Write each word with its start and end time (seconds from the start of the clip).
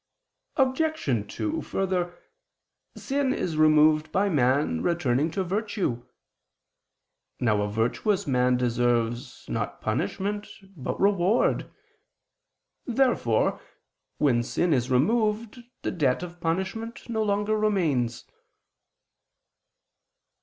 Obj. 0.55 1.27
2: 1.31 1.61
Further, 1.61 2.17
sin 2.95 3.31
is 3.35 3.55
removed 3.55 4.11
by 4.11 4.29
man 4.29 4.81
returning 4.81 5.29
to 5.29 5.43
virtue. 5.43 6.03
Now 7.39 7.61
a 7.61 7.69
virtuous 7.69 8.25
man 8.25 8.57
deserves, 8.57 9.45
not 9.47 9.79
punishment, 9.79 10.47
but 10.75 10.99
reward. 10.99 11.69
Therefore, 12.87 13.61
when 14.17 14.41
sin 14.41 14.73
is 14.73 14.89
removed, 14.89 15.59
the 15.83 15.91
debt 15.91 16.23
of 16.23 16.39
punishment 16.41 17.07
no 17.07 17.21
longer 17.21 17.55
remains. 17.55 18.25